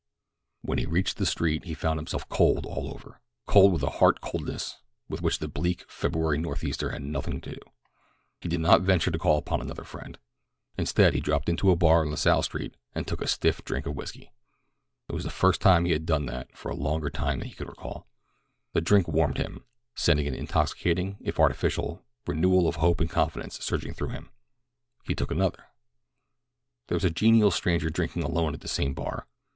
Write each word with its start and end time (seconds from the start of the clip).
When 0.63 0.79
he 0.79 0.87
reached 0.87 1.17
the 1.17 1.27
street 1.27 1.65
he 1.65 1.75
found 1.75 1.99
himself 1.99 2.27
cold 2.27 2.65
all 2.65 2.91
over—cold 2.91 3.71
with 3.71 3.83
a 3.83 3.89
heart 4.01 4.19
coldness 4.19 4.79
with 5.07 5.21
which 5.21 5.37
the 5.37 5.47
bleak 5.47 5.85
February 5.91 6.39
northeaster 6.39 6.89
had 6.89 7.03
nothing 7.03 7.39
to 7.41 7.51
do. 7.51 7.59
He 8.39 8.49
did 8.49 8.61
not 8.61 8.81
venture 8.81 9.11
to 9.11 9.19
call 9.19 9.37
upon 9.37 9.61
another 9.61 9.83
friend. 9.83 10.17
Instead 10.75 11.13
he 11.13 11.21
dropped 11.21 11.49
into 11.49 11.69
a 11.69 11.75
bar 11.75 12.01
on 12.01 12.09
La 12.09 12.15
Salle 12.15 12.41
Street 12.41 12.73
and 12.95 13.05
took 13.07 13.21
a 13.21 13.27
stiff 13.27 13.63
drink 13.63 13.85
of 13.85 13.95
whisky. 13.95 14.33
It 15.07 15.13
was 15.13 15.23
the 15.23 15.29
first 15.29 15.61
time 15.61 15.85
he 15.85 15.91
had 15.91 16.07
done 16.07 16.25
that 16.25 16.57
for 16.57 16.71
a 16.71 16.75
longer 16.75 17.11
time 17.11 17.37
than 17.37 17.47
he 17.49 17.53
could 17.53 17.69
recall. 17.69 18.07
The 18.73 18.81
drink 18.81 19.07
warmed 19.07 19.37
him, 19.37 19.65
sending 19.93 20.27
an 20.27 20.33
intoxicating, 20.33 21.17
if 21.21 21.39
artificial, 21.39 22.03
renewal 22.25 22.67
of 22.67 22.77
hope 22.77 23.01
and 23.01 23.07
confidence 23.07 23.63
surging 23.63 23.93
through 23.93 24.09
him. 24.09 24.31
He 25.03 25.13
took 25.13 25.29
another. 25.29 25.67
There 26.87 26.95
was 26.95 27.05
a 27.05 27.11
genial 27.11 27.51
stranger 27.51 27.91
drinking 27.91 28.23
alone 28.23 28.55
at 28.55 28.61
the 28.61 28.67
same 28.67 28.95
bar. 28.95 29.27